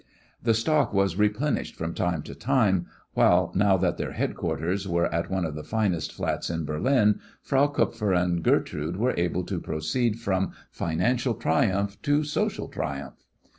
The 0.41 0.55
stock 0.55 0.95
was 0.95 1.15
replenished 1.19 1.75
from 1.75 1.93
time 1.93 2.23
to 2.23 2.33
time, 2.33 2.87
while 3.13 3.51
now 3.53 3.77
that 3.77 3.97
their 3.99 4.13
headquarters 4.13 4.87
were 4.87 5.05
at 5.13 5.29
one 5.29 5.45
of 5.45 5.53
the 5.53 5.63
finest 5.63 6.11
flats 6.11 6.49
in 6.49 6.65
Berlin, 6.65 7.19
Frau 7.43 7.67
Kupfer 7.67 8.11
and 8.13 8.41
Gertrude 8.41 8.97
were 8.97 9.13
able 9.15 9.43
to 9.43 9.61
proceed 9.61 10.19
from 10.19 10.53
financial 10.71 11.35
triumph 11.35 12.01
to 12.01 12.23
social 12.23 12.67
triumph. 12.67 13.27